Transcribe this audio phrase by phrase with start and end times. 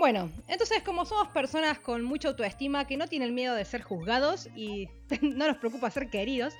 [0.00, 4.48] Bueno, entonces como somos personas con mucha autoestima que no tienen miedo de ser juzgados
[4.56, 4.88] y
[5.20, 6.54] no nos preocupa ser queridos,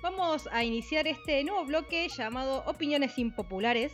[0.00, 3.90] vamos a iniciar este nuevo bloque llamado Opiniones Impopulares,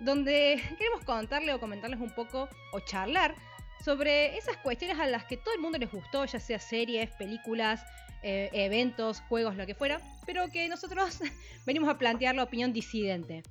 [0.00, 3.36] donde queremos contarle o comentarles un poco o charlar
[3.84, 7.84] sobre esas cuestiones a las que todo el mundo les gustó, ya sea series, películas,
[8.24, 11.20] eh, eventos, juegos, lo que fuera, pero que nosotros
[11.64, 13.44] venimos a plantear la opinión disidente.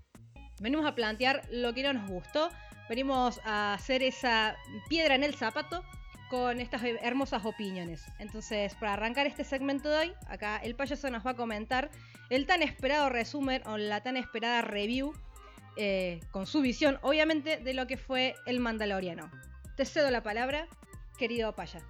[0.59, 2.49] Venimos a plantear lo que no nos gustó,
[2.91, 4.57] venimos a hacer esa
[4.89, 5.81] piedra en el zapato
[6.29, 8.05] con estas hermosas opiniones.
[8.19, 11.89] Entonces, para arrancar este segmento de hoy, acá el payaso nos va a comentar
[12.29, 15.13] el tan esperado resumen o la tan esperada review
[15.77, 19.31] eh, con su visión, obviamente, de lo que fue el Mandaloriano.
[19.77, 20.67] Te cedo la palabra,
[21.17, 21.85] querido payaso.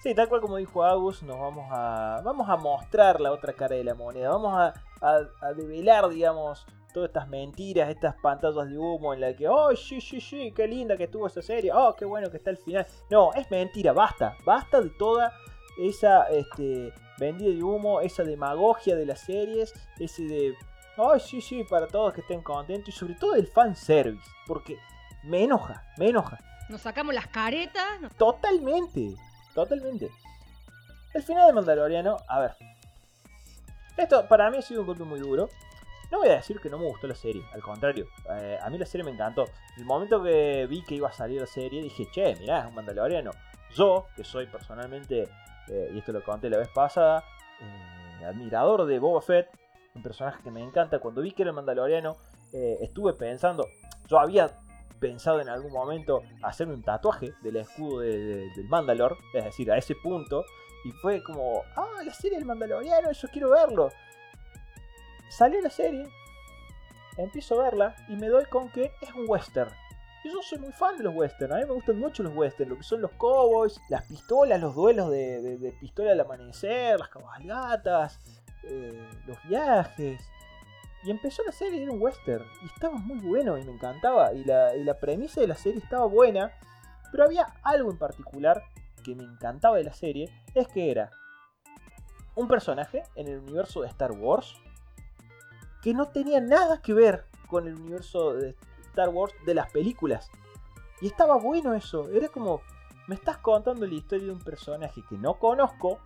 [0.00, 3.74] Sí, tal cual como dijo Agus, nos vamos a, vamos a mostrar la otra cara
[3.74, 4.28] de la moneda.
[4.28, 9.74] Vamos a develar, digamos, todas estas mentiras, estas pantallas de humo en la que, oh,
[9.76, 12.56] sí, sí, sí, qué linda que estuvo esa serie, oh, qué bueno que está el
[12.56, 12.86] final.
[13.10, 15.32] No, es mentira, basta, basta de toda
[15.78, 20.54] esa este, vendida de humo, esa demagogia de las series, ese de,
[20.96, 24.76] oh, sí, sí, para todos que estén contentos y sobre todo el fanservice, porque
[25.24, 26.38] me enoja, me enoja.
[26.68, 27.98] Nos sacamos las caretas.
[28.16, 29.14] Totalmente,
[29.54, 30.10] totalmente.
[31.12, 32.52] El final de Mandaloriano, a ver.
[33.96, 35.48] Esto para mí ha sido un golpe muy duro.
[36.10, 38.78] No voy a decir que no me gustó la serie, al contrario, eh, a mí
[38.78, 39.46] la serie me encantó.
[39.76, 42.74] El momento que vi que iba a salir la serie, dije, che, mirá, es un
[42.74, 43.30] mandaloriano.
[43.74, 45.28] Yo, que soy personalmente,
[45.68, 47.22] eh, y esto lo conté la vez pasada,
[47.60, 49.48] eh, admirador de Boba Fett,
[49.94, 52.16] un personaje que me encanta, cuando vi que era el mandaloriano,
[52.52, 53.68] estuve pensando,
[54.08, 54.50] yo había
[54.98, 59.94] pensado en algún momento hacerme un tatuaje del escudo del Mandalor, es decir, a ese
[59.94, 60.44] punto,
[60.84, 63.90] y fue como, ah, la serie del Mandaloriano, yo quiero verlo.
[65.30, 66.08] Salió la serie,
[67.16, 69.70] empiezo a verla y me doy con que es un western.
[70.24, 72.70] Y yo soy muy fan de los westerns, a mí me gustan mucho los westerns,
[72.70, 78.18] lo que son los cowboys, las pistolas, los duelos de, pistola al amanecer, las cabalgatas,
[78.64, 80.20] eh, los viajes.
[81.04, 84.44] Y empezó la serie, era un western, y estaba muy bueno y me encantaba, y
[84.44, 86.52] la, y la premisa de la serie estaba buena,
[87.12, 88.64] pero había algo en particular
[89.04, 91.12] que me encantaba de la serie, es que era
[92.34, 94.60] un personaje en el universo de Star Wars,
[95.82, 98.56] que no tenía nada que ver con el universo de
[98.88, 100.30] Star Wars de las películas.
[101.00, 102.62] Y estaba bueno eso, era como,
[103.06, 105.98] me estás contando la historia de un personaje que no conozco,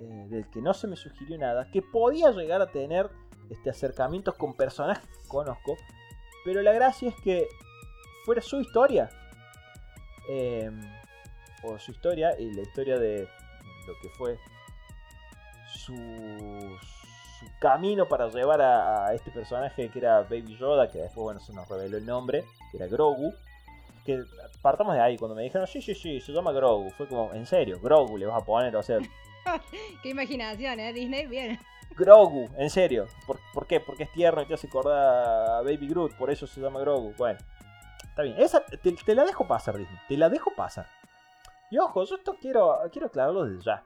[0.00, 3.10] eh, del que no se me sugirió nada, que podía llegar a tener
[3.48, 5.76] este, acercamientos con personajes que conozco,
[6.44, 7.46] pero la gracia es que
[8.24, 9.08] fuera su historia.
[10.28, 10.80] Em,
[11.62, 13.28] o su historia y la historia de
[13.86, 14.38] lo que fue
[15.72, 16.99] sus
[17.40, 21.52] su camino para llevar a, este personaje que era Baby Yoda, que después bueno se
[21.54, 23.32] nos reveló el nombre, que era Grogu.
[24.04, 24.22] Que
[24.62, 26.90] partamos de ahí, cuando me dijeron, sí, sí, sí, se llama Grogu.
[26.90, 28.98] Fue como, en serio, Grogu le vas a poner, o sea.
[30.02, 30.92] qué imaginación, ¿eh?
[30.92, 31.58] Disney, bien.
[31.96, 33.06] Grogu, en serio.
[33.26, 33.80] ¿Por, qué?
[33.80, 37.14] Porque es tierno y te hace acordar a Baby Groot, por eso se llama Grogu.
[37.16, 37.38] Bueno,
[38.04, 38.36] está bien.
[38.38, 39.98] Esa te, te la dejo pasar, Disney.
[40.08, 40.86] Te la dejo pasar.
[41.70, 43.82] Y ojo, yo esto quiero, quiero aclararlo desde ya.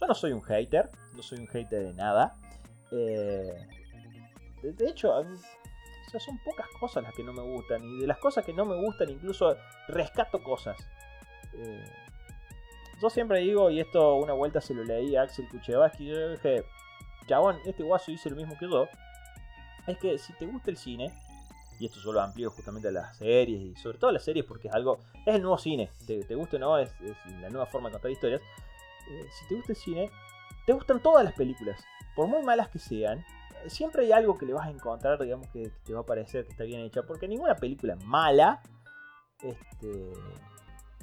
[0.00, 2.34] Yo no soy un hater, no soy un hater de nada.
[2.92, 3.66] Eh,
[4.62, 5.12] de, hecho,
[6.18, 7.82] son pocas cosas las que no me gustan.
[7.84, 9.56] Y de las cosas que no me gustan, incluso
[9.88, 10.76] rescato cosas.
[11.54, 11.84] Eh,
[13.00, 16.64] yo siempre digo, y esto una vuelta se lo leí a Axel Kuchevaski, yo dije,
[17.26, 18.88] chabón, este guaso dice lo mismo que yo.
[19.86, 21.12] Es que si te gusta el cine,
[21.78, 24.44] y esto yo lo amplío justamente a las series, y sobre todo a las series
[24.44, 26.90] porque es algo, es el nuevo cine, te, te gusta o no, es,
[27.40, 28.40] la nueva forma de contar historias.
[29.08, 30.10] Eh, si te gusta el cine,
[30.64, 31.84] te gustan todas las películas
[32.16, 33.24] por muy malas que sean,
[33.68, 36.52] siempre hay algo que le vas a encontrar, digamos, que, te va a parecer que
[36.52, 37.02] está bien hecha.
[37.02, 38.62] Porque ninguna película mala
[39.42, 40.12] este,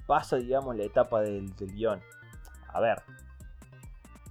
[0.08, 2.02] pasa, digamos, la etapa del, guion.
[2.68, 3.04] A ver,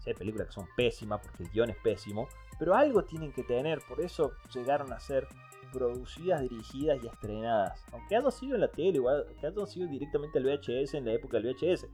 [0.00, 2.28] si hay películas que son pésimas porque el guion es pésimo,
[2.58, 5.28] pero algo tienen que tener, por eso llegaron a ser
[5.72, 7.84] producidas, dirigidas y estrenadas.
[7.92, 11.12] Aunque hayan sido en la tele, o que hayan sido directamente al VHS en la
[11.12, 11.86] época del VHS.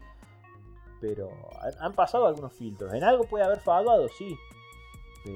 [1.01, 1.31] Pero
[1.79, 2.93] han pasado algunos filtros.
[2.93, 4.37] En algo puede haber fallado, sí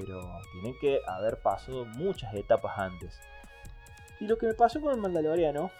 [0.01, 3.21] pero tienen que haber pasado muchas etapas antes.
[4.21, 5.71] Y lo que me pasó con el Mandaloriano,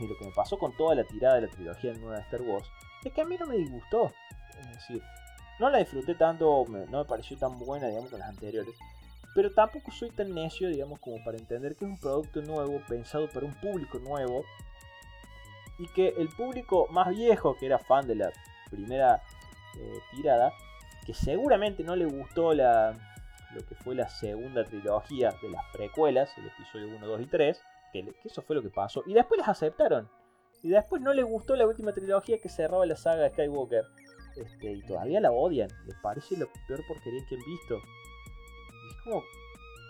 [0.00, 2.42] y lo que me pasó con toda la tirada de la trilogía nueva de Star
[2.42, 2.66] Wars,
[3.04, 4.12] es que a mí no me disgustó.
[4.60, 5.02] Es decir,
[5.58, 8.74] no la disfruté tanto, no me pareció tan buena, digamos, con las anteriores.
[9.34, 13.28] Pero tampoco soy tan necio, digamos, como para entender que es un producto nuevo, pensado
[13.30, 14.44] para un público nuevo.
[15.78, 18.30] Y que el público más viejo, que era fan de la
[18.70, 19.22] primera
[19.78, 20.52] eh, tirada,
[21.06, 22.94] que seguramente no le gustó la,
[23.54, 27.62] lo que fue la segunda trilogía de las precuelas, el episodio 1, 2 y 3,
[27.92, 30.08] que, eso fue lo que pasó, y después las aceptaron.
[30.62, 33.84] Y después no les gustó la última trilogía que cerraba la saga de Skywalker.
[34.36, 35.68] Este, y todavía la odian.
[35.86, 37.74] Les parece la peor porquería que han visto.
[37.76, 39.22] Y es como,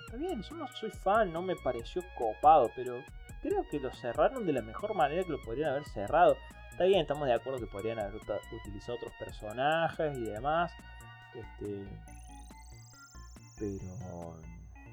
[0.06, 3.02] está bien, yo no soy fan, no me pareció copado, pero
[3.42, 6.36] creo que lo cerraron de la mejor manera que lo podrían haber cerrado.
[6.70, 10.72] Está bien, estamos de acuerdo que podrían haber utilizado otros personajes y demás.
[11.34, 11.86] Este,
[13.62, 14.34] pero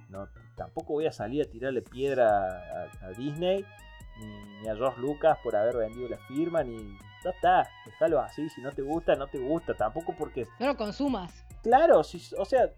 [0.10, 3.66] no, tampoco voy a salir a tirarle piedra a, Disney
[4.62, 6.78] ni, a George Lucas por haber vendido la firma ni
[7.24, 10.78] ya está, déjalo así, si no te gusta, no te gusta, tampoco porque no lo
[10.78, 11.46] consumas.
[11.64, 12.72] Claro, si, o sea,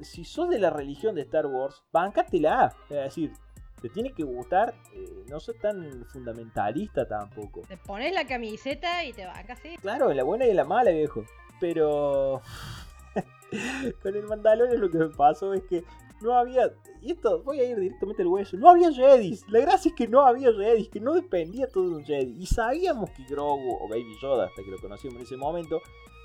[0.00, 3.32] si sos de la religión de Star Wars, bancatela, es decir,
[3.82, 7.62] te tiene que gustar, eh, no soy tan fundamentalista tampoco.
[7.68, 9.76] Te pones la camiseta y te bancas así.
[9.78, 11.24] Claro, en la buena y en la mala, viejo.
[11.60, 12.40] Pero
[14.02, 15.84] con el Mandalorian lo que me pasó es que
[16.20, 16.72] no había.
[17.00, 18.56] Y esto, voy a ir directamente al hueso.
[18.56, 19.44] No había Jedis.
[19.48, 22.36] La gracia es que no había Jedis, que no dependía todo de un Jedi.
[22.38, 25.80] Y sabíamos que Grogu o Baby Yoda, hasta que lo conocimos en ese momento,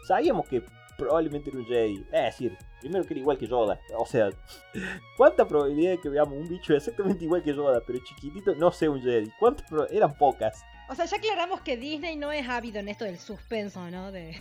[0.07, 0.63] sabíamos que
[0.97, 2.05] probablemente era un Jedi.
[2.11, 3.79] Es decir, primero que era igual que Yoda.
[3.97, 4.29] O sea,
[5.17, 8.89] ¿cuánta probabilidad de que veamos un bicho exactamente igual que Yoda, pero chiquitito, no sea
[8.89, 9.31] un Jedi?
[9.39, 10.63] ¿Cuántas Eran pocas.
[10.89, 14.11] O sea, ya aclaramos que Disney no es ávido en esto del suspenso, ¿no?
[14.11, 14.35] De...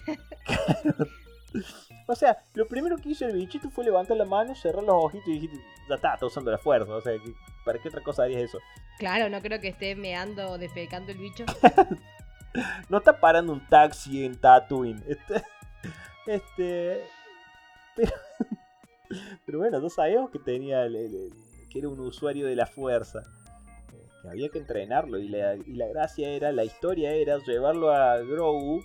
[2.07, 5.29] O sea, lo primero que hizo el bichito fue levantar la mano, cerrar los ojitos
[5.29, 6.93] y dijiste, ya está, está usando la fuerza.
[6.93, 7.13] O sea,
[7.65, 8.59] ¿para qué otra cosa harías eso?
[8.99, 11.45] Claro, no creo que esté meando o defecando el bicho.
[12.89, 15.03] no está parando un taxi en Tatooine.
[15.07, 15.43] Este.
[16.27, 17.03] este
[19.47, 20.87] pero, bueno, no sabíamos que tenía.
[21.71, 23.23] que era un usuario de la fuerza.
[23.93, 25.19] Eh, que había que entrenarlo.
[25.19, 28.83] Y la, y la gracia era, la historia era llevarlo a Grogu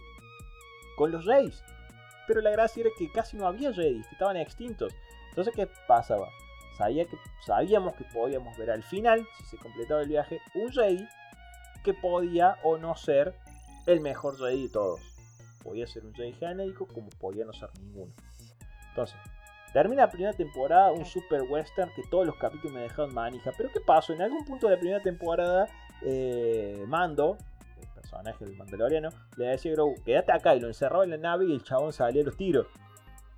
[0.98, 1.64] con los Reyes.
[2.28, 4.94] Pero la gracia era que casi no había Jedi, estaban extintos.
[5.30, 6.28] Entonces, ¿qué pasaba?
[6.78, 11.08] Sabía que, sabíamos que podíamos ver al final, si se completaba el viaje, un Jedi
[11.84, 13.34] que podía o no ser
[13.86, 15.02] el mejor Jedi de todos.
[15.64, 18.14] Podía ser un Jedi genérico como podía no ser ninguno.
[18.90, 19.18] Entonces,
[19.74, 23.52] termina la primera temporada, un super western que todos los capítulos me dejaron manija.
[23.56, 24.14] Pero ¿qué pasó?
[24.14, 25.68] En algún punto de la primera temporada,
[26.04, 27.38] eh, Mando,
[28.10, 31.46] personaje del Mandaloriano, le decía a Grogu, quédate acá y lo encerraba en la nave
[31.46, 32.68] y el chabón salía a los tiros.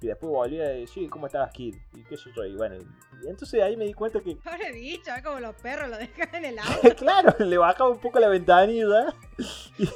[0.01, 1.75] Y después volvía a decir, ¿cómo estabas, Kid?
[1.93, 2.75] Y qué sé yo, y bueno,
[3.21, 4.37] y entonces ahí me di cuenta que...
[4.37, 6.95] Pobre bicho, como los perros lo dejan en el auto.
[6.95, 9.13] claro, le bajaba un poco la ventanilla
[9.77, 9.89] y,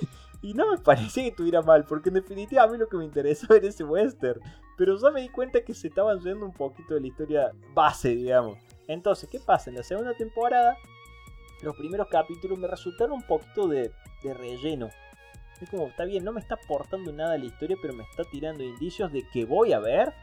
[0.50, 3.06] y, no me parecía que estuviera mal, porque en definitiva a mí lo que me
[3.06, 4.42] interesó era ese western.
[4.76, 8.10] Pero ya me di cuenta que se estaban yendo un poquito de la historia base,
[8.10, 8.58] digamos.
[8.88, 9.70] Entonces, ¿qué pasa?
[9.70, 10.76] En la segunda temporada
[11.64, 13.92] los primeros capítulos me resultaron un poquito de,
[14.24, 14.90] relleno.
[15.62, 18.24] Es como, está bien, no me está aportando nada a la historia, pero me está
[18.26, 20.14] tirando indicios de que voy a ver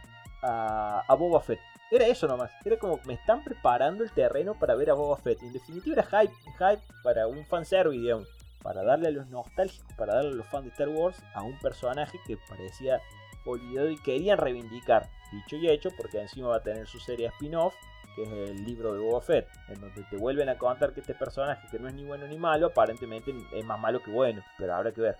[0.43, 1.61] a, Boba Fett.
[1.91, 2.53] Era eso nomás.
[2.65, 5.43] Era como, me están preparando el terreno para ver a Boba Fett.
[5.43, 8.29] En definitiva era hype, hype para un fanservice, digamos.
[8.63, 11.59] Para darle a los nostálgicos, para darle a los fans de Star Wars a un
[11.61, 13.01] personaje que parecía
[13.47, 15.09] olvidado y querían reivindicar.
[15.33, 17.75] Dicho y hecho, porque encima va a tener su serie spin-off
[18.15, 21.15] que es el libro de Boba Fett, en donde te vuelven a contar que este
[21.15, 24.75] personaje, que no es ni bueno ni malo, aparentemente es más malo que bueno, pero
[24.75, 25.17] habrá que ver.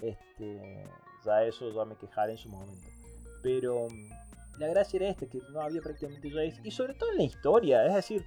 [0.00, 0.86] Este,
[1.24, 2.88] ya eso ya me quejaré en su momento.
[3.42, 7.18] Pero mm, la gracia era este, que no había prácticamente Jace, y sobre todo en
[7.18, 8.24] la historia, es decir,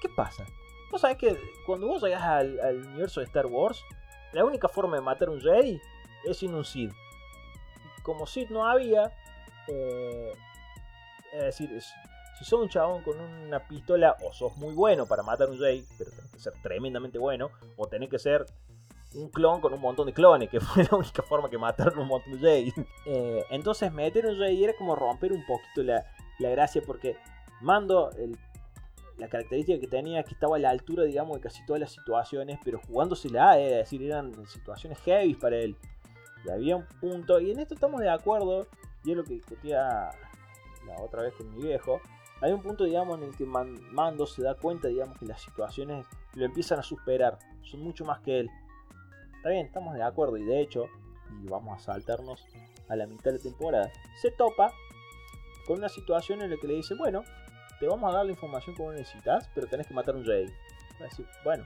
[0.00, 0.44] ¿qué pasa?
[0.90, 1.36] Vos sabés que
[1.66, 3.82] cuando vos llegas al, universo de Star Wars,
[4.32, 5.80] la única forma de matar un Jedi
[6.24, 6.92] es sin un Sith.
[8.02, 9.10] Como Sith no había,
[9.68, 10.32] eh,
[11.32, 11.70] es decir,
[12.42, 15.86] si sos un chabón con una pistola, o sos muy bueno para matar un Jay,
[15.96, 18.44] pero tenés que ser tremendamente bueno, o tenés que ser
[19.14, 22.08] un clon con un montón de clones, que fue la única forma que mataron un
[22.08, 22.72] montón de Jay.
[23.06, 26.04] Eh, entonces meter un Jay era como romper un poquito la,
[26.38, 27.16] gracia, porque
[27.60, 28.10] Mando,
[29.18, 31.92] la característica que tenía es que estaba a la altura, digamos, de casi todas las
[31.92, 35.76] situaciones, pero jugándosela, es decir, eran situaciones heavy para él.
[36.44, 38.66] Y había un punto, y en esto estamos de acuerdo,
[39.04, 40.10] y es lo que discutía
[40.88, 42.00] la otra vez con mi viejo,
[42.42, 46.04] hay un punto, digamos, en el que Mando se da cuenta, digamos, que las situaciones
[46.34, 48.50] lo empiezan a superar, son mucho más que él.
[49.36, 50.86] Está bien, estamos de acuerdo y de hecho,
[51.42, 52.44] y vamos a saltarnos
[52.88, 54.72] a la mitad de la temporada, se topa
[55.66, 57.22] con una situación en la que le dice, bueno,
[57.78, 60.46] te vamos a dar la información que vos necesitas, pero tenés que matar un rey.
[61.00, 61.64] Va a decir, bueno,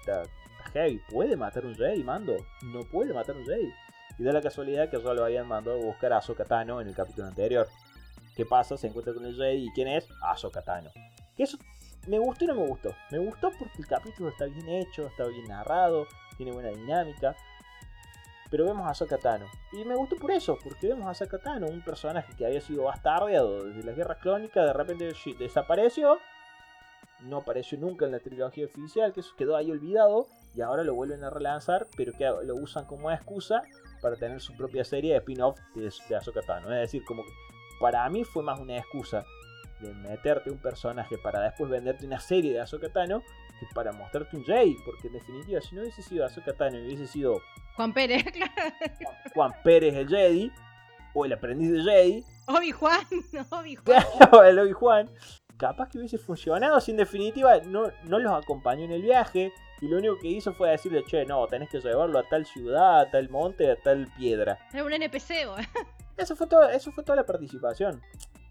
[0.00, 0.24] está,
[0.72, 2.36] heavy, ¿puede matar un rey, Mando?
[2.64, 3.72] No puede matar un rey.
[4.18, 6.94] Y da la casualidad que ya lo habían mandado a buscar a Sokatano en el
[6.96, 7.68] capítulo anterior.
[8.36, 8.76] ¿Qué pasa?
[8.76, 10.06] Se encuentra con el rey y ¿quién es?
[10.20, 10.90] Ahsoka Tano.
[11.34, 11.56] Que eso
[12.06, 12.94] me gustó y no me gustó.
[13.10, 17.34] Me gustó porque el capítulo está bien hecho, está bien narrado, tiene buena dinámica.
[18.50, 19.46] Pero vemos a Ahsoka Tano.
[19.72, 22.84] Y me gustó por eso, porque vemos a Ahsoka Tano, un personaje que había sido
[22.84, 26.18] bastardeado desde las guerras clónicas, de repente desapareció.
[27.22, 30.28] No apareció nunca en la trilogía oficial, que eso quedó ahí olvidado.
[30.54, 33.62] y ahora lo vuelven a relanzar, pero que lo usan como excusa
[34.00, 35.88] para tener su propia serie de spin-off de, de.
[35.88, 37.30] Es decir, como que
[37.80, 39.24] para mí fue más una excusa
[39.80, 43.22] de meterte un personaje para después venderte una serie de Ahsoka Tano
[43.60, 47.06] que para mostrarte un Jedi, porque en definitiva si no hubiese sido Ahsoka Tano hubiese
[47.06, 47.40] sido
[47.74, 48.52] Juan Pérez, claro.
[49.34, 50.52] Juan Pérez el Jedi
[51.14, 53.06] o el aprendiz de Jedi, Obi-Juan,
[53.50, 54.02] Obi-Juan.
[54.18, 55.10] claro, el Obi-Juan,
[55.56, 59.88] capaz que hubiese funcionado si en definitiva no, no los acompañó en el viaje y
[59.88, 63.10] lo único que hizo fue decirle, che, no, tenés que llevarlo a tal ciudad, a
[63.10, 64.58] tal monte, a tal piedra.
[64.72, 65.56] Era un NPC, bo.
[66.16, 68.00] Eso fue, todo, eso fue toda la participación.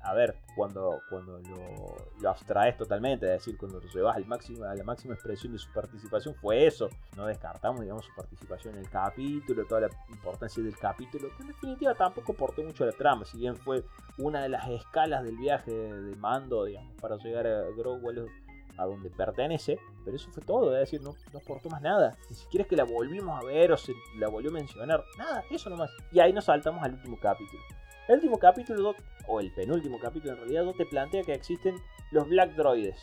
[0.01, 4.63] A ver, cuando, cuando lo, lo abstraes totalmente, es decir, cuando lo llevas al máximo,
[4.63, 6.89] a la máxima expresión de su participación, fue eso.
[7.17, 11.47] No descartamos, digamos, su participación en el capítulo, toda la importancia del capítulo, que en
[11.47, 13.83] definitiva tampoco aportó mucho a la trama, si bien fue
[14.19, 18.29] una de las escalas del viaje de mando, digamos, para llegar a Grogu a los-
[18.77, 22.15] a donde pertenece, pero eso fue todo, es decir, no, no aportó más nada.
[22.29, 25.43] Ni siquiera es que la volvimos a ver o se la volvió a mencionar, nada,
[25.51, 25.89] eso nomás.
[26.11, 27.61] Y ahí nos saltamos al último capítulo.
[28.07, 28.95] El último capítulo,
[29.27, 31.75] o el penúltimo capítulo en realidad, te plantea que existen
[32.11, 32.97] los Black Droides.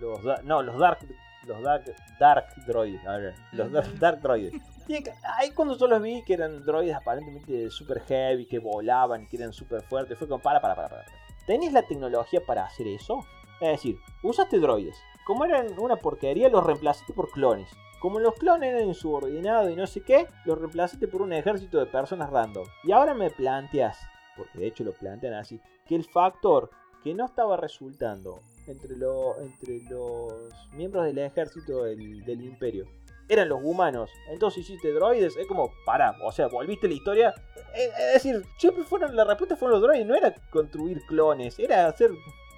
[0.00, 0.98] Los, da- no, los Dark,
[1.46, 1.84] los Dark,
[2.18, 4.54] dark Droides, a ver, los Dark, dark Droides.
[4.88, 9.36] Y ahí cuando yo los vi que eran droides aparentemente super heavy, que volaban, que
[9.36, 11.04] eran super fuertes, fue como, para, para, para, para.
[11.46, 13.20] ¿Tenés la tecnología para hacer eso?
[13.60, 14.96] Es decir, usaste droides.
[15.26, 17.68] Como eran una porquería, los reemplazaste por clones.
[18.00, 21.86] Como los clones eran insubordinados y no sé qué, los reemplazaste por un ejército de
[21.86, 22.66] personas random.
[22.84, 23.98] Y ahora me planteas,
[24.36, 26.70] porque de hecho lo plantean así, que el factor
[27.04, 30.32] que no estaba resultando entre, lo- entre los
[30.72, 32.86] miembros del ejército del, del imperio
[33.28, 37.34] eran los humanos, entonces hiciste droides, es como, para, o sea, volviste la historia.
[37.76, 41.86] Es, es decir, siempre fueron, la respuesta fueron los droides, no era construir clones, era
[41.86, 42.10] hacer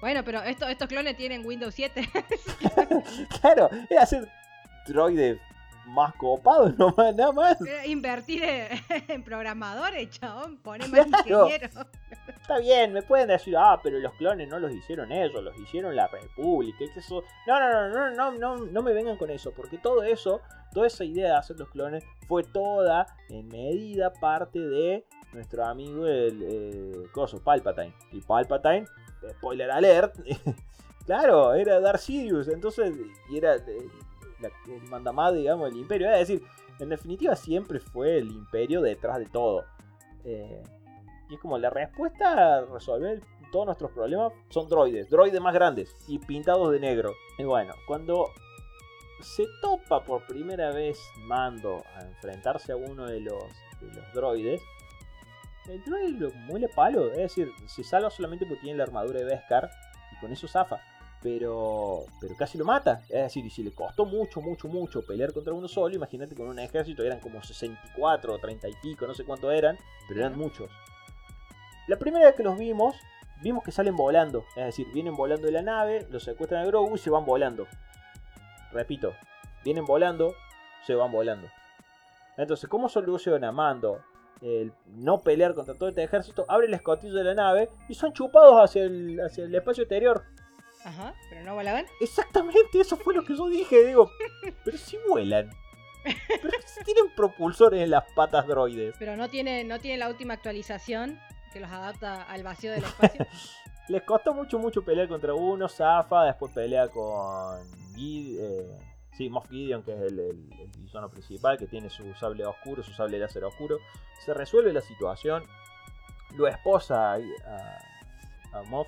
[0.03, 2.01] Bueno, pero esto- estos clones tienen Windows 7.
[3.41, 4.27] Claro, es hacer
[4.85, 5.39] droides
[5.85, 7.57] más copados, nomás, nada más.
[7.85, 8.43] Invertir
[9.07, 10.57] en, programadores, chabón.
[10.57, 11.09] Poner Claro.
[11.09, 11.71] más ingenieros.
[12.41, 15.95] Está bien, me pueden decir, ah, pero los clones no los hicieron ellos, los hicieron
[15.95, 16.83] la República.
[17.47, 20.41] No, no, no, no, no, no, no me vengan con eso, porque todo eso,
[20.73, 26.05] toda esa idea de hacer los clones fue toda en medida parte de nuestro amigo
[26.07, 27.93] el eh, coso, Palpatine.
[28.11, 28.85] Y Palpatine,
[29.31, 30.15] spoiler alert,
[31.05, 32.95] claro, era Darth Sidious, entonces,
[33.29, 33.87] y era eh,
[34.39, 36.11] la- el mandamás, digamos, del imperio.
[36.11, 36.43] Es decir,
[36.79, 39.65] en definitiva siempre fue el imperio detrás de todo.
[40.25, 40.61] Eh,
[41.29, 43.21] y es como la respuesta a resolver
[43.51, 47.13] todos nuestros problemas son droides, droides más grandes y pintados de negro.
[47.37, 48.27] Y bueno, cuando
[49.21, 53.43] se topa por primera vez Mando a enfrentarse a uno de los,
[53.79, 54.61] de los droides,
[55.69, 57.11] el droide lo muele palo.
[57.11, 59.69] Es decir, se salva solamente porque tiene la armadura de Beskar
[60.11, 60.79] y con eso zafa.
[61.21, 63.01] Pero, pero casi lo mata.
[63.03, 66.47] Es decir, y si le costó mucho, mucho, mucho pelear contra uno solo, imagínate con
[66.47, 69.77] un ejército, eran como 64 o 30 y pico, no sé cuánto eran,
[70.07, 70.69] pero eran muchos.
[71.87, 72.95] La primera vez que los vimos,
[73.41, 74.43] vimos que salen volando.
[74.57, 77.67] Es decir, vienen volando de la nave, los secuestran a Grogu y se van volando.
[78.73, 79.13] Repito,
[79.63, 80.33] vienen volando,
[80.85, 81.47] se van volando.
[82.35, 84.03] Entonces, ¿cómo soluciona Mando
[84.43, 86.45] el no pelear contra todo este ejército?
[86.49, 90.23] Abre el escotillo de la nave y son chupados hacia el, hacia el espacio exterior.
[90.85, 91.85] Ajá, pero no volaban.
[92.01, 93.85] Exactamente, eso fue lo que yo dije.
[93.85, 94.11] Digo,
[94.65, 95.49] pero si vuelan.
[96.03, 98.93] Pero si tienen propulsores en las patas droides.
[98.99, 101.17] Pero no tiene, no tiene la última actualización
[101.53, 103.25] que los adapta al vacío del espacio.
[103.87, 105.69] Les costó mucho, mucho pelear contra uno.
[105.69, 107.03] Zafa, después pelea con
[107.95, 108.79] Gui- eh,
[109.15, 113.19] sí, Moff Gideon, que es el, el- principal, que tiene su sable oscuro, su sable
[113.19, 113.77] láser oscuro.
[114.25, 115.43] Se resuelve la situación.
[116.35, 118.87] Lo esposa a, Moff,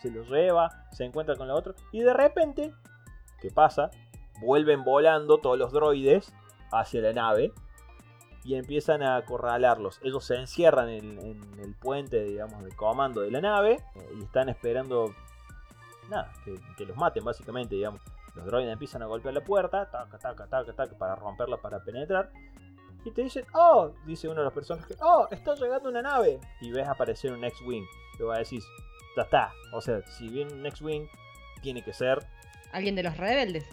[0.00, 1.74] se lo lleva, se encuentra con la otra.
[1.92, 2.72] Y de repente,
[3.40, 3.90] ¿qué pasa?
[4.40, 6.32] Vuelven volando todos los droides
[6.70, 7.52] hacia la nave
[8.44, 10.00] y empiezan a acorralarlos.
[10.02, 11.18] Ellos se encierran en,
[11.58, 15.14] el puente, digamos, de comando de la nave eh, y están esperando,
[16.08, 16.32] nada,
[16.76, 18.00] que los maten básicamente, digamos.
[18.38, 22.30] Los droides empiezan a golpear la puerta, taca, taca, taca, taca, para romperla, para penetrar.
[23.04, 26.38] Y te dicen, oh, dice uno de los personajes, oh, está llegando una nave.
[26.60, 27.84] Y ves aparecer un X-Wing.
[28.16, 28.62] Te va a decir,
[29.16, 29.50] ya está.
[29.72, 31.08] O sea, si viene un X-Wing,
[31.62, 32.24] tiene que ser
[32.72, 33.64] Alguien de los rebeldes.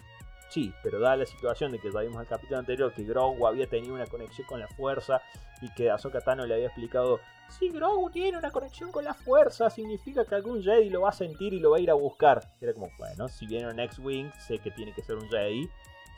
[0.48, 3.66] Sí, pero dada la situación de que ya vimos al capítulo anterior que Grogu había
[3.68, 5.20] tenido una conexión con la fuerza
[5.60, 9.70] y que Ahsoka Tano le había explicado, si Grogu tiene una conexión con la fuerza,
[9.70, 12.40] significa que algún Jedi lo va a sentir y lo va a ir a buscar.
[12.60, 15.68] Era como, bueno, si viene un X-Wing, sé que tiene que ser un Jedi.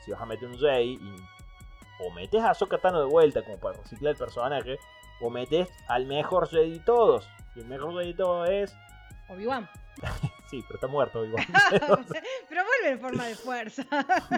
[0.03, 1.15] Si vas a meter un Jedi y
[2.01, 4.79] o metes a Ahsoka Tano de vuelta como para reciclar el personaje,
[5.21, 7.27] o metes al mejor Jedi de todos.
[7.55, 8.75] Y el mejor Jedi de todos es
[9.29, 9.69] Obi-Wan.
[10.49, 11.45] Sí, pero está muerto igual.
[12.49, 13.83] pero vuelve en forma de fuerza.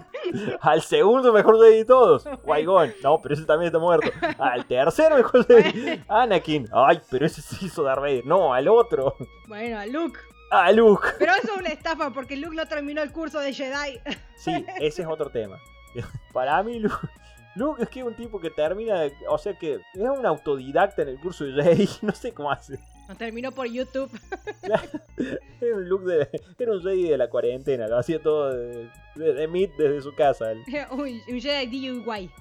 [0.61, 2.95] Al segundo mejor de todos, Qui-Gon.
[3.01, 4.11] No, pero ese también está muerto.
[4.37, 6.67] Al tercero mejor Jedi, Anakin.
[6.73, 8.25] Ay, pero ese se hizo Darth Vader.
[8.25, 9.15] No, al otro.
[9.47, 10.19] Bueno, a Luke.
[10.51, 11.07] A Luke.
[11.17, 14.01] Pero eso es una estafa porque Luke no terminó el curso de Jedi.
[14.35, 15.59] Sí, ese es otro tema.
[16.33, 17.07] Para mí, Luke,
[17.55, 21.07] Luke es que es un tipo que termina, o sea que es un autodidacta en
[21.09, 22.79] el curso de Jedi, no sé cómo hace.
[23.15, 24.11] Terminó por YouTube.
[25.61, 26.27] era un look de.
[26.57, 30.53] Era un Jedi de la cuarentena, lo hacía todo de, de, Meat desde su casa.
[30.91, 32.31] un, un Jedi DIY.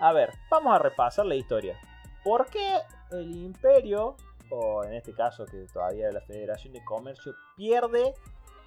[0.00, 1.78] a ver, vamos a repasar la historia.
[2.24, 2.78] ¿Por qué
[3.12, 4.16] el Imperio,
[4.50, 8.14] o en este caso que todavía la Federación de Comercio, pierde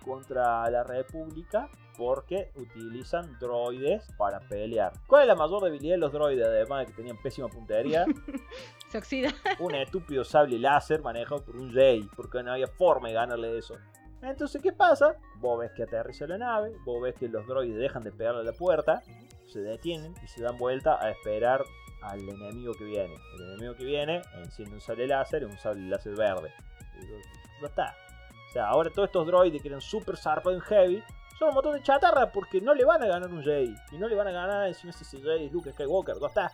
[0.03, 4.93] contra la República porque utilizan droides para pelear.
[5.07, 6.45] ¿Cuál es la mayor debilidad de los droides?
[6.45, 8.05] Además de que tenían pésima puntería.
[8.89, 9.29] Se oxida.
[9.59, 13.75] un estúpido sable láser manejado por un Jay, porque no había forma de ganarle eso.
[14.21, 15.15] Entonces, ¿qué pasa?
[15.37, 18.43] Vos ves que aterriza la nave, vos ves que los droides dejan de pegarle a
[18.43, 19.01] la puerta,
[19.47, 21.63] se detienen y se dan vuelta a esperar
[22.01, 23.15] al enemigo que viene.
[23.37, 26.53] El enemigo que viene enciende un sable láser y un sable láser verde.
[26.99, 27.07] Y
[27.61, 27.95] ya está.
[28.51, 31.01] O sea, ahora todos estos droides que eran super zarpados heavy
[31.39, 33.73] son un montón de chatarra porque no le van a ganar un Jedi.
[33.93, 36.15] Y no le van a ganar encima ese Jedi Luke Skywalker.
[36.15, 36.51] ¿Dónde está?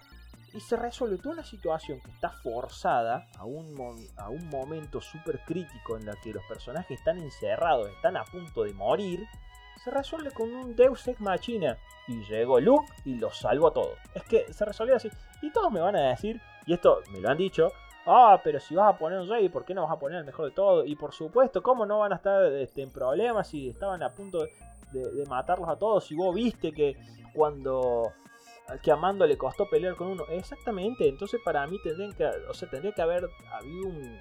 [0.53, 3.73] Y se resuelve toda una situación que está forzada a un,
[4.51, 9.25] momento súper crítico en la que los personajes están encerrados, están a punto de morir.
[9.83, 11.79] Se resuelve con un Deus Ex Machina.
[12.07, 13.97] Y llegó Luke y los salvó a todos.
[14.13, 15.09] Es que se resolvió así.
[15.41, 17.71] Y todos me van a decir, y esto me lo han dicho,
[18.09, 20.25] Ah, pero si vas a poner un rey, ¿por qué no vas a poner el
[20.25, 20.85] mejor de todo?
[20.85, 24.47] Y por supuesto, ¿cómo no van a estar este, en problemas si estaban a punto
[24.93, 26.05] de, matarlos a todos?
[26.05, 26.95] Si vos viste que
[27.33, 28.13] cuando
[28.81, 30.23] que a le costó pelear con uno.
[30.29, 34.19] Exactamente, entonces para mí tendrían que, o sea, tendría que haber habido un,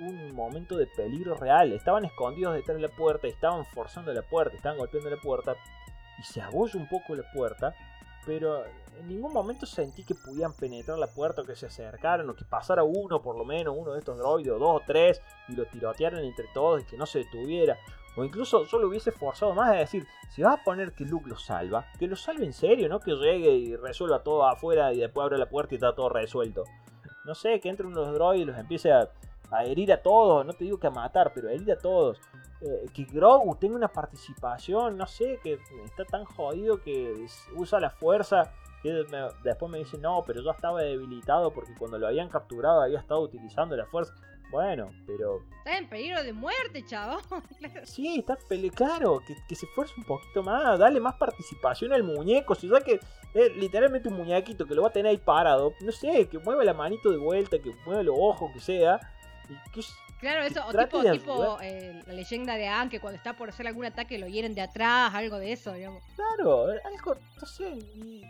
[0.00, 1.72] un momento de peligro real.
[1.72, 5.56] Estaban escondidos detrás de la puerta, estaban forzando la puerta, estaban golpeando la puerta.
[6.20, 7.74] Y se abolla un poco la puerta
[8.26, 8.64] pero
[8.98, 12.44] en ningún momento sentí que pudieran penetrar la puerta o que se acercaran o que
[12.44, 15.64] pasara uno por lo menos, uno de estos droides o dos o tres y lo
[15.66, 17.78] tirotearan entre todos y que no se detuviera.
[18.16, 21.28] O incluso yo lo hubiese forzado más a decir, si vas a poner que Luke
[21.28, 24.98] lo salva, que lo salve en serio, no que llegue y resuelva todo afuera y
[24.98, 26.64] después abre la puerta y está todo resuelto.
[27.26, 29.10] No sé, que entre unos droides y los empiece a,
[29.50, 32.18] a herir a todos, no te digo que a matar, pero a herir a todos.
[32.62, 37.90] Eh, que Grogu tenga una participación, no sé, que está tan jodido que usa la
[37.90, 38.52] fuerza.
[38.82, 39.04] Que
[39.42, 43.20] después me dice, no, pero yo estaba debilitado porque cuando lo habían capturado había estado
[43.20, 44.14] utilizando la fuerza.
[44.50, 45.42] Bueno, pero.
[45.58, 47.18] Está en peligro de muerte, chavo.
[47.84, 52.54] sí, está pele claro, que, se esfuerce un poquito más, dale más participación al muñeco.
[52.54, 53.00] Si ya que
[53.34, 56.62] es literalmente un muñequito que lo va a tener ahí parado, no sé, que mueva
[56.64, 59.00] la manito de vuelta, que mueva los ojos, que sea.
[59.72, 59.82] Que
[60.18, 63.66] Claro, eso, o tipo, tipo eh, la leyenda de Anne, que cuando está por hacer
[63.66, 66.02] algún ataque lo hieren de atrás, algo de eso, digamos.
[66.14, 68.24] Claro, algo, no sé, y,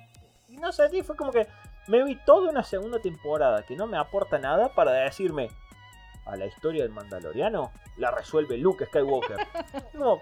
[0.48, 1.46] no sé, fue como que
[1.86, 5.48] me vi toda una segunda temporada que no me aporta nada para decirme
[6.24, 9.38] a la historia del Mandaloriano la resuelve Luke Skywalker.
[9.94, 10.18] no,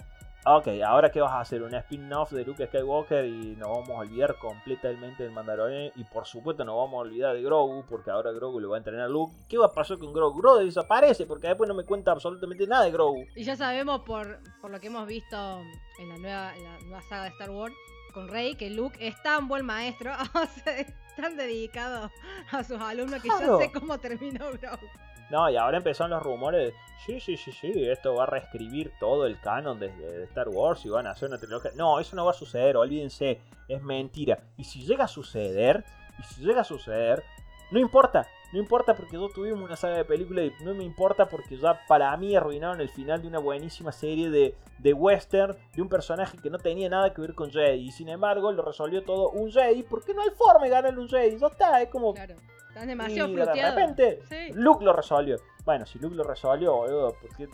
[0.47, 4.01] Ok, ahora qué vas a hacer, un spin-off de Luke Skywalker y nos vamos a
[4.01, 8.31] olvidar completamente del Mandalorian y por supuesto nos vamos a olvidar de Grogu porque ahora
[8.31, 9.35] Grogu le va a entrenar a Luke.
[9.49, 10.39] ¿Qué va a pasar con Grogu?
[10.39, 13.25] Grogu desaparece porque después no me cuenta absolutamente nada de Grogu.
[13.35, 15.63] Y ya sabemos por, por lo que hemos visto
[15.99, 17.75] en la, nueva, la nueva saga de Star Wars
[18.13, 22.11] con Rey que Luke es tan buen maestro, o sea, tan dedicado
[22.53, 24.89] a sus alumnos que ya sé cómo terminó Grogu.
[25.31, 26.75] No, y ahora empezaron los rumores.
[27.05, 29.91] Sí, sí, sí, sí, esto va a reescribir todo el canon de,
[30.25, 31.73] Star Wars y van a hacer una trilogía.
[31.75, 34.39] No, eso no va a suceder, olvídense, es mentira.
[34.57, 35.85] Y si llega a suceder,
[36.19, 37.23] y si llega a suceder,
[37.71, 41.27] no importa, no importa porque yo tuvimos una saga de películas y no me importa
[41.27, 45.83] porque ya para mí arruinaron el final de una buenísima serie de, de western de
[45.83, 47.81] un personaje que no tenía nada que ver con Jedi.
[47.81, 51.09] Y sin embargo lo resolvió todo un Jedi porque no hay forma de ganar un
[51.09, 51.37] Jedi.
[51.37, 52.15] Ya está, es como...
[52.15, 54.23] Están demasiado y de repente,
[54.55, 55.37] Luke lo resolvió.
[55.65, 57.49] Bueno, si Luke lo resolvió, boludo, porque.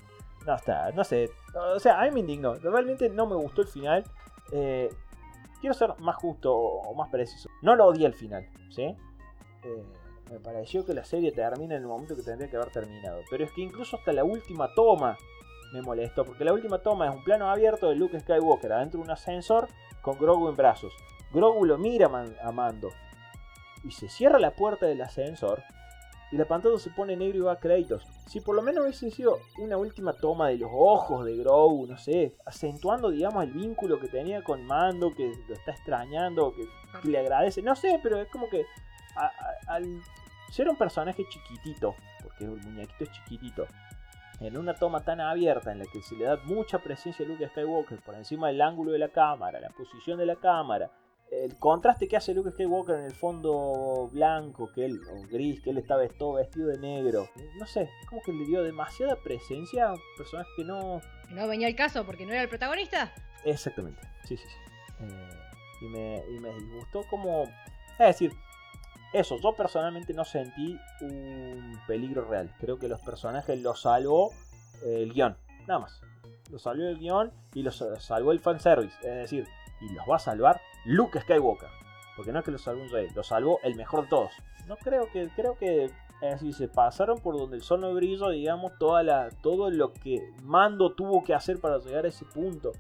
[0.47, 1.31] No está, no sé.
[1.55, 2.55] O sea, a mí me indignó.
[2.57, 4.05] Realmente no me gustó el final.
[4.53, 4.89] Eh,
[5.61, 7.49] quiero ser más justo o más preciso.
[7.61, 8.97] No lo odié el final, ¿sí?
[9.63, 9.85] Eh,
[10.31, 13.21] me pareció que la serie termina en el momento que tendría que haber terminado.
[13.31, 15.19] Pero es que incluso hasta la última toma
[15.73, 16.25] me molestó.
[16.25, 19.69] Porque la última toma es un plano abierto de Luke Skywalker adentro de un ascensor
[20.03, 20.93] con Grogu en brazos.
[21.33, 22.09] Grogu lo mira
[22.43, 22.89] a Mando
[23.85, 25.63] y se cierra la puerta del ascensor
[26.33, 28.07] y la pantalla se pone negro y va a créditos.
[28.27, 31.99] Si por lo menos hubiese sido una última toma de los ojos de Grogu, no
[31.99, 36.69] sé, acentuando, digamos, el vínculo que tenía con Mando, que lo está extrañando, que,
[37.09, 38.65] le agradece, no sé, pero es como que
[39.67, 40.01] al
[40.51, 43.67] ser un personaje chiquitito, porque el muñequito es chiquitito,
[44.41, 47.47] en una toma tan abierta en la que se le da mucha presencia a Luke
[47.49, 50.91] Skywalker por encima del ángulo de la cámara, la posición de la cámara,
[51.31, 55.71] el contraste que hace Luke Skywalker en el fondo blanco que él, o gris, que
[55.71, 59.89] él estaba todo vestido de negro, no sé, es como que le dio demasiada presencia
[59.89, 61.01] a un personaje que no...
[61.31, 63.13] No venía el caso porque no era el protagonista.
[63.45, 65.05] Exactamente, sí, sí, sí.
[65.05, 65.29] Eh,
[65.83, 67.45] y, me, y me disgustó como...
[67.99, 68.33] Es decir,
[69.13, 72.55] eso, yo personalmente no sentí un peligro real.
[72.61, 74.33] Creo que los personajes los salvó
[74.83, 76.01] eh, el guion, nada más.
[76.51, 78.97] Los salvó el guion y los salvó el fanservice.
[78.99, 79.47] Es decir,
[79.81, 81.69] y los va a salvar Luke Skywalker.
[82.17, 84.33] Porque no es que los salvó un rey, los salvó el mejor de todos.
[84.67, 88.73] No creo que, creo que decir, se pasaron por donde el sol no brilla, digamos,
[88.79, 92.73] toda la, todo lo que Mando tuvo que hacer para llegar a ese punto.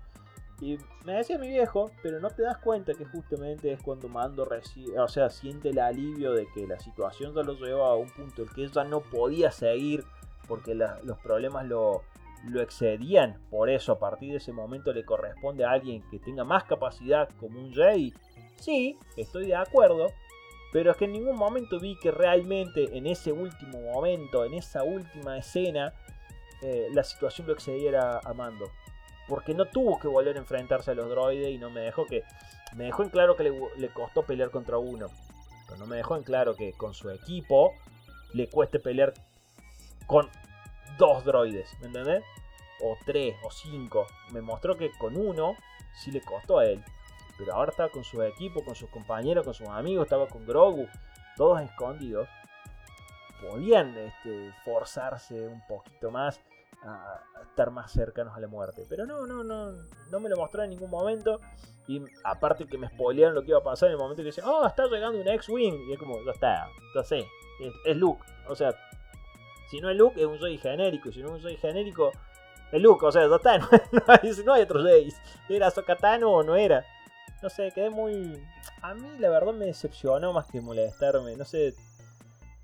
[0.61, 4.44] Y me decía mi viejo, pero no te das cuenta que justamente es cuando Mando
[4.44, 8.11] recibe, o sea, siente el alivio de que la situación ya lo llevó a un
[8.11, 10.05] punto en que ya no podía seguir
[10.46, 12.03] porque los problemas lo,
[12.44, 13.40] lo excedían.
[13.51, 17.29] Por eso, a partir de ese momento, le corresponde a alguien que tenga más capacidad
[17.38, 18.12] como un rey.
[18.57, 20.09] Sí, estoy de acuerdo,
[20.73, 24.83] pero es que en ningún momento vi que realmente en ese último momento, en esa
[24.83, 25.94] última escena,
[26.62, 28.66] eh, la situación lo excediera a Mando
[29.31, 32.25] porque no tuvo que volver a enfrentarse a los droides y no me dejó que.
[32.75, 35.07] Me dejó en claro que le, costó pelear contra uno.
[35.66, 37.73] Pero no me dejó en claro que con su equipo
[38.33, 39.14] le cueste pelear
[40.07, 40.29] con
[40.99, 42.25] dos droides, ¿me entendés?
[42.83, 44.07] O tres, o cinco.
[44.33, 45.55] Me mostró que con uno
[45.95, 46.85] sí le costó a él.
[47.38, 50.88] Pero ahora estaba con su equipo, con sus compañeros, con sus amigos, estaba con Grogu,
[51.37, 52.29] todos escondidos.
[53.49, 56.40] Podían este, forzarse un poquito más
[56.83, 58.87] a, estar más cercanos a la muerte.
[58.88, 59.72] Pero no, no, no,
[60.11, 61.40] no me lo mostró en ningún momento.
[61.87, 64.44] Y aparte que me spoilearon lo que iba a pasar en el momento que dicen,
[64.46, 65.88] oh, está llegando un X-Wing.
[65.88, 67.26] Y es como, ya está, ya sé,
[67.85, 68.24] es, Luke.
[68.48, 68.74] O sea,
[69.70, 71.12] si no es Luke, es un Jedi genérico.
[71.12, 72.12] Si no es un Jedi genérico,
[72.72, 73.04] es Luke.
[73.04, 73.59] O sea, ya está,
[73.92, 75.12] no, hay, otro Jedi.
[75.48, 76.85] ¿Era Sokatano o no era?
[77.42, 78.40] No sé, quedé muy...
[78.83, 81.37] A mí la verdad me decepcionó más que molestarme.
[81.37, 81.74] No sé,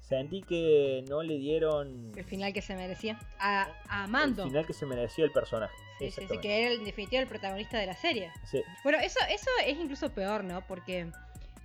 [0.08, 2.12] Sentí que no le dieron.
[2.16, 3.18] El final que se merecía.
[3.40, 4.44] A, a Mando.
[4.44, 5.74] El final que se merecía el personaje.
[5.98, 8.30] Sí, sí, sí, que era en definitiva el protagonista de la serie.
[8.44, 8.62] Sí.
[8.84, 10.64] Bueno, eso, eso es incluso peor, ¿no?
[10.68, 11.10] Porque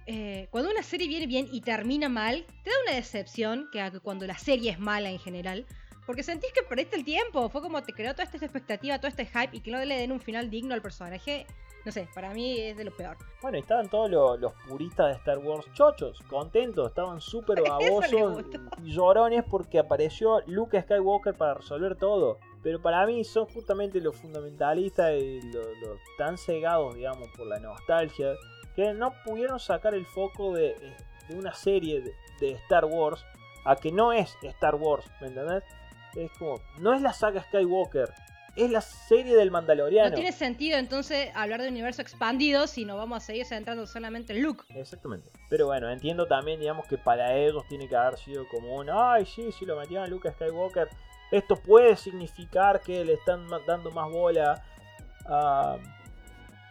[0.07, 4.25] eh, cuando una serie viene bien y termina mal, te da una decepción que cuando
[4.25, 5.67] la serie es mala en general.
[6.07, 7.47] Porque sentís que perdiste el tiempo.
[7.49, 10.11] Fue como te creó toda esta expectativa, todo este hype y que no le den
[10.11, 11.45] un final digno al personaje.
[11.83, 13.17] No sé, para mí es de lo peor.
[13.41, 18.45] Bueno, y estaban todos los, puristas de Star Wars chochos, contentos, estaban súper babosos
[18.83, 22.37] y llorones porque apareció Luke Skywalker para resolver todo.
[22.61, 25.65] Pero para mí son justamente los fundamentalistas y los,
[26.17, 28.33] tan cegados, digamos, por la nostalgia,
[28.75, 30.75] que no pudieron sacar el foco de,
[31.35, 33.25] una serie de, de Star Wars
[33.65, 35.63] a que no es Star Wars, ¿me entendés?
[36.15, 38.13] Es como, no es la saga Skywalker,
[38.55, 40.09] es la serie del Mandaloriano.
[40.09, 44.33] No tiene sentido entonces hablar de universo expandido si no vamos a seguir centrando solamente
[44.33, 44.63] en Luke.
[44.75, 45.31] Exactamente.
[45.49, 49.25] Pero bueno, entiendo también, digamos, que para ellos tiene que haber sido como un, ay,
[49.25, 50.89] sí, si lo metieron a Luke Skywalker,
[51.31, 54.63] esto puede significar que le están dando más bola
[55.25, 55.77] a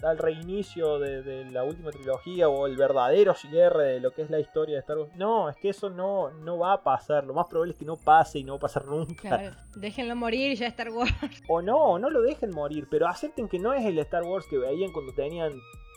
[0.03, 4.41] al reinicio de, la última trilogía o el verdadero cierre de lo que es la
[4.41, 5.11] historia de Star Wars.
[5.17, 7.25] No, es que eso no, no va a pasar.
[7.25, 9.29] Lo más probable es que no pase y no va a pasar nunca.
[9.29, 11.13] Claro, déjenlo morir ya Star Wars.
[11.49, 14.59] O no, no lo dejen morir, pero acepten que no es el Star Wars que
[14.59, 15.53] veían cuando tenían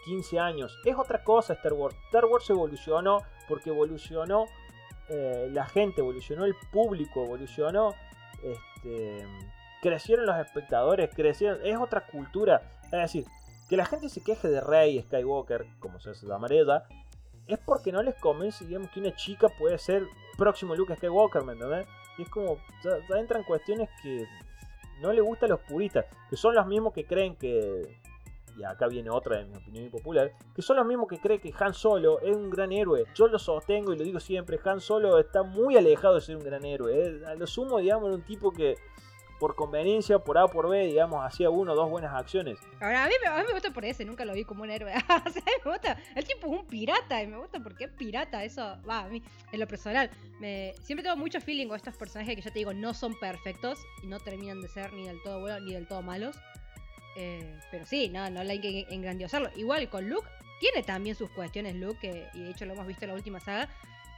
[0.05, 0.77] 15 años.
[0.85, 1.95] Es otra cosa Star Wars.
[2.07, 4.45] Star Wars evolucionó porque evolucionó
[5.09, 7.93] eh, la gente, evolucionó el público, evolucionó...
[8.43, 9.25] Este,
[9.81, 11.59] crecieron los espectadores, crecieron...
[11.63, 12.61] Es otra cultura.
[12.85, 13.25] Es decir,
[13.69, 16.83] que la gente se queje de Rey Skywalker, como se llama ella,
[17.47, 21.53] es porque no les convence, digamos, que una chica puede ser próximo Luke Skywalker, ¿me
[21.53, 21.87] entendés?
[22.17, 24.25] Y es como, ya, entran cuestiones que
[25.01, 27.99] no le gustan a los puristas, que son los mismos que creen que,
[28.57, 31.53] y acá viene otra de mi opinión popular, que son los mismos que creen que
[31.59, 33.05] Han Solo es un gran héroe.
[33.15, 36.43] Yo lo sostengo y lo digo siempre, Han Solo está muy alejado de ser un
[36.43, 37.25] gran héroe.
[37.25, 38.75] A lo sumo, digamos, un tipo que
[39.43, 42.57] por conveniencia, por A por B, digamos, hacía uno o dos buenas acciones.
[42.79, 44.93] Ahora, a mí, me gusta por ese, nunca lo vi como un héroe.
[45.25, 48.41] o sea, me gusta, el tipo es un pirata y me gusta porque es pirata,
[48.45, 50.09] eso va a mí, en lo personal.
[50.39, 53.79] Me, siempre tengo mucho feeling con estos personajes que ya te digo, no son perfectos
[54.01, 56.37] y no terminan de ser ni del todo buenos ni del todo malos.
[57.17, 59.49] Eh, pero sí, no, no hay que engrandiosarlo.
[59.57, 60.29] Igual con Luke,
[60.61, 63.67] tiene también sus cuestiones Luke, y de hecho lo hemos visto en la última saga.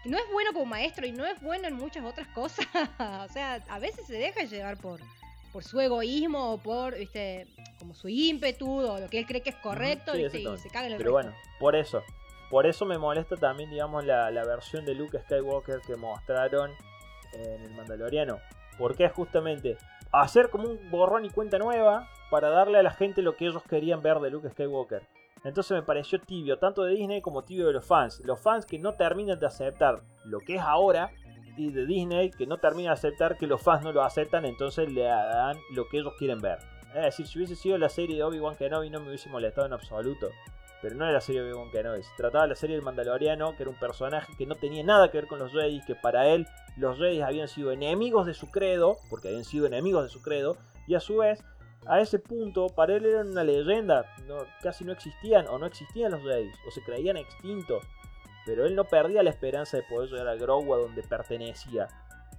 [0.05, 2.65] No es bueno como maestro y no es bueno en muchas otras cosas.
[2.99, 4.99] o sea, a veces se deja llevar por,
[5.51, 7.47] por su egoísmo o por, viste,
[7.79, 10.93] como su ímpetu o lo que él cree que es correcto y se caga en
[10.93, 12.03] el Pero bueno, por eso.
[12.49, 16.71] Por eso me molesta también, digamos, la, la versión de Luke Skywalker que mostraron
[17.33, 18.39] en el Mandaloriano.
[18.77, 19.77] Porque es justamente
[20.11, 23.63] hacer como un borrón y cuenta nueva para darle a la gente lo que ellos
[23.63, 25.07] querían ver de Luke Skywalker.
[25.45, 28.19] Entonces me pareció tibio, tanto de Disney como tibio de los fans.
[28.25, 31.11] Los fans que no terminan de aceptar lo que es ahora
[31.55, 34.91] y de Disney que no terminan de aceptar que los fans no lo aceptan, entonces
[34.91, 36.57] le dan lo que ellos quieren ver.
[36.95, 39.73] Es decir, si hubiese sido la serie de Obi-Wan Kenobi no me hubiese molestado en
[39.73, 40.29] absoluto.
[40.81, 42.01] Pero no era la serie de Obi-Wan Kenobi.
[42.01, 45.11] Se trataba de la serie del Mandaloriano, que era un personaje que no tenía nada
[45.11, 48.49] que ver con los Jedi, que para él los Jedi habían sido enemigos de su
[48.49, 51.43] credo, porque habían sido enemigos de su credo, y a su vez,
[51.87, 54.05] a ese punto, para él era una leyenda.
[54.61, 57.83] casi no existían, o no existían los Jedi, o se creían extintos.
[58.45, 61.87] Pero él no perdía la esperanza de poder llegar a Grogu a donde pertenecía.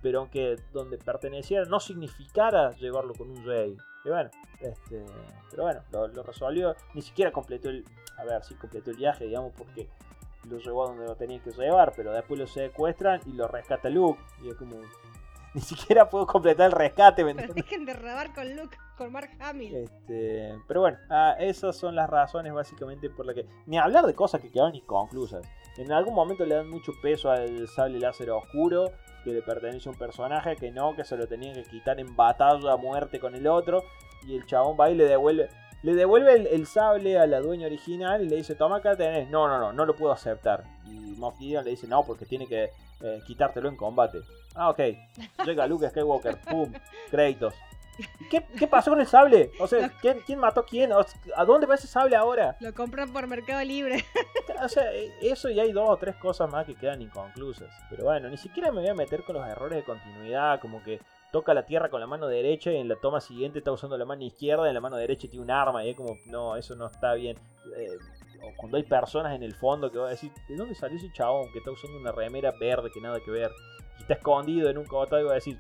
[0.03, 3.77] Pero aunque donde perteneciera no significara llevarlo con un Jedi.
[4.05, 4.31] Y bueno,
[4.61, 5.05] este,
[5.51, 6.77] pero bueno, lo, resolvió.
[6.95, 7.85] Ni siquiera completó el.
[8.19, 9.89] A ver, sí completó el viaje, digamos, porque
[10.49, 11.93] lo llevó a donde lo tenía que llevar.
[11.97, 14.21] Pero después lo secuestran y lo rescata Luke.
[14.43, 14.77] Y es como.
[15.55, 19.31] Ni siquiera puedo completar el rescate, ¿me Pero dejen de robar con Luke, con Mark
[19.41, 19.75] Hamill.
[19.75, 23.47] Este, pero bueno, ah, esas son las razones básicamente por las que.
[23.67, 25.47] Ni hablar de cosas que quedaron inconclusas.
[25.77, 28.91] En algún momento le dan mucho peso al sable láser oscuro
[29.25, 32.15] que le pertenece a un personaje, que no, que se lo tenían que quitar en
[32.17, 33.83] batalla a muerte con el otro.
[34.27, 35.49] Y el chabón va y le devuelve.
[35.83, 39.29] Le devuelve el, sable a la dueña original y le dice, toma acá tenés.
[39.29, 40.65] No, no, no, no lo puedo aceptar.
[40.87, 42.71] Y Moff Gideon le dice, no, porque tiene que
[43.03, 44.21] eh, quitártelo en combate.
[44.55, 44.81] Ah, ok.
[45.45, 46.73] Llega Luke Skywalker, pum,
[47.11, 47.55] créditos.
[48.31, 49.51] ¿Qué, ¿Qué, pasó con el sable?
[49.59, 50.91] O sea, ¿quién, quién mató a quién?
[50.93, 52.57] ¿A dónde va ese sable ahora?
[52.61, 54.05] Lo compran por Mercado Libre.
[54.63, 57.71] o sea, e, eso y hay dos o tres cosas más que quedan inconclusas.
[57.89, 61.01] Pero bueno, ni siquiera me voy a meter con los errores de continuidad, como que
[61.33, 64.05] toca la tierra con la mano derecha y en la toma siguiente está usando la
[64.05, 66.75] mano izquierda y en la mano derecha tiene un arma y es como, no, eso
[66.77, 67.39] no está bien.
[67.77, 67.99] Eh,
[68.43, 71.13] o cuando hay personas en el fondo que va a decir, ¿de dónde salió ese
[71.13, 73.51] chabón que está usando una remera verde que nada que ver?
[73.99, 75.59] Y está escondido en un cobotado y va a decir,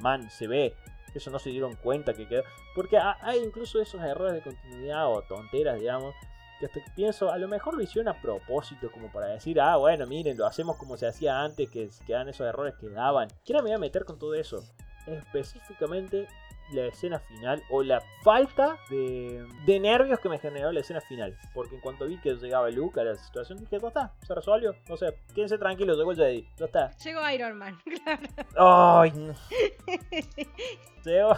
[0.00, 0.74] man, se ve
[1.18, 2.42] eso no se dieron cuenta que quedó.
[2.74, 6.14] Porque hay incluso esos errores de continuidad o tonteras, digamos,
[6.58, 10.06] que hasta pienso, a lo mejor lo hicieron a propósito, como para decir, ah, bueno,
[10.06, 13.28] miren, lo hacemos como se hacía antes, que quedan esos errores que daban.
[13.44, 14.62] ¿Quién me voy a meter con todo eso?
[15.06, 16.28] Específicamente
[16.72, 21.36] la escena final o la falta de, de, nervios que me generó la escena final.
[21.54, 24.74] Porque en cuanto vi que llegaba Luke a la situación, dije, ya está, se resolvió.
[24.88, 26.90] O sea, quédense tranquilos, llegó Jedi, ya está.
[26.98, 28.22] Llegó Iron Man, claro.
[28.56, 29.34] Ay, no.
[31.04, 31.34] Llegó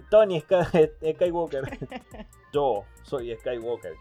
[0.10, 1.78] Tony Skywalker.
[2.54, 3.94] Yo soy Skywalker.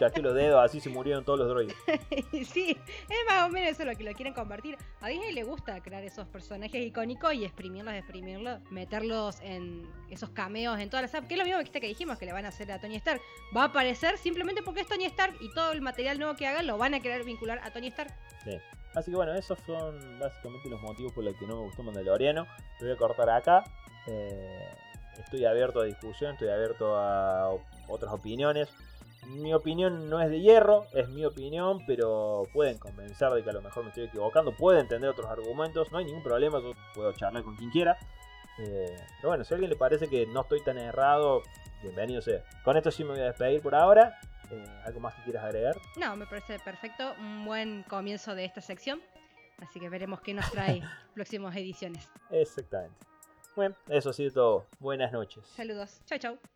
[0.00, 1.76] Ya que los dedos, así se murieron todos los droides.
[2.52, 4.76] sí, es más o menos eso lo que lo quieren convertir.
[5.00, 10.80] A Disney le gusta crear esos personajes icónicos y exprimirlos, exprimirlos, meterlos en esos cameos
[10.80, 11.28] en todas las apps.
[11.28, 13.20] Que es lo mismo que dijimos que le van a hacer a Tony Stark.
[13.56, 16.66] Va a aparecer simplemente porque es Tony Stark y todo el material nuevo que hagan
[16.66, 18.12] lo van a querer vincular a Tony Stark.
[18.42, 18.58] Sí.
[18.96, 22.44] Así que bueno, esos son básicamente los motivos por los que no me gustó Mandaloriano.
[22.80, 23.62] Lo voy a cortar acá.
[24.08, 24.68] Eh,
[25.18, 27.56] estoy abierto a discusión, estoy abierto a
[27.88, 28.68] otras opiniones.
[29.26, 33.54] Mi opinión no es de hierro, es mi opinión, pero pueden convencer de que a
[33.54, 37.12] lo mejor me estoy equivocando, pueden entender otros argumentos, no hay ningún problema, yo puedo
[37.14, 37.96] charlar con quien quiera.
[38.58, 41.42] Eh, pero bueno, si a alguien le parece que no estoy tan errado,
[41.82, 42.44] bienvenido sea.
[42.64, 44.18] Con esto sí me voy a despedir por ahora.
[44.50, 45.76] Eh, ¿Algo más que quieras agregar?
[45.96, 49.00] No, me parece perfecto, un buen comienzo de esta sección.
[49.58, 50.82] Así que veremos qué nos trae
[51.14, 52.08] próximas ediciones.
[52.30, 52.96] Exactamente.
[53.56, 54.66] Bueno, eso ha sido todo.
[54.80, 55.46] Buenas noches.
[55.46, 56.00] Saludos.
[56.06, 56.53] Chao, chao.